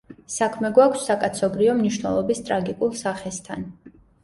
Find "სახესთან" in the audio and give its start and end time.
3.05-3.71